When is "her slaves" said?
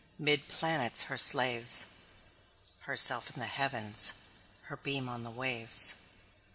1.03-1.85